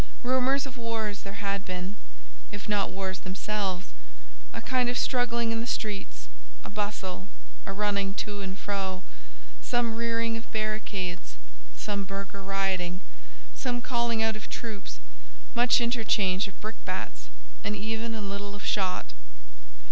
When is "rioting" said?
12.41-13.01